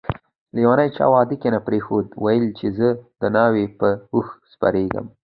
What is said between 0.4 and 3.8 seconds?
لیونی چا واده کی نه پریښود ده ويل چي زه دناوی